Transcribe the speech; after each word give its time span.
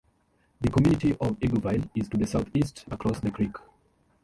The 0.61 0.71
community 0.71 1.11
of 1.11 1.37
Eagleville 1.41 1.87
is 1.93 2.09
to 2.09 2.17
the 2.17 2.25
southeast, 2.25 2.85
across 2.89 3.19
the 3.19 3.29
creek. 3.29 3.55